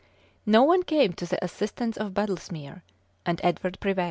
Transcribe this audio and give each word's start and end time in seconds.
No 0.47 0.63
one 0.63 0.81
came 0.81 1.13
to 1.13 1.27
the 1.27 1.37
assistance 1.45 1.95
of 1.95 2.15
Badlesmere; 2.15 2.81
and 3.23 3.39
Edward 3.43 3.79
prevailed. 3.79 3.99